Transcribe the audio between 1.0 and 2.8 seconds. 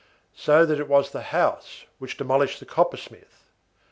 the house which demolished the